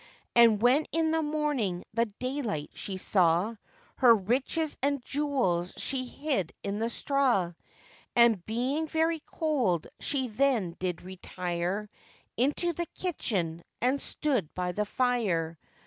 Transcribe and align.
And 0.35 0.59
when 0.59 0.87
in 0.91 1.11
the 1.11 1.21
morning 1.21 1.83
the 1.93 2.07
daylight 2.07 2.71
she 2.73 2.97
saw, 2.97 3.55
Her 3.97 4.15
riches 4.15 4.75
and 4.81 5.05
jewels 5.05 5.73
she 5.77 6.05
hid 6.05 6.51
in 6.63 6.79
the 6.79 6.89
straw; 6.89 7.51
And, 8.15 8.43
being 8.47 8.87
very 8.87 9.19
cold, 9.19 9.85
she 9.99 10.27
then 10.27 10.75
did 10.79 11.03
retire 11.03 11.87
Into 12.35 12.73
the 12.73 12.87
kitchen, 12.95 13.63
and 13.79 14.01
stood 14.01 14.51
by 14.55 14.71
the 14.71 14.85
fire. 14.87 15.59